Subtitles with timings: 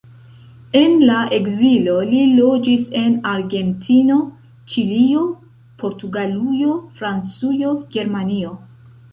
[0.77, 4.17] En la ekzilo, li loĝis en Argentino,
[4.73, 5.29] Ĉilio,
[5.85, 8.61] Portugalujo, Francujo, Germanio.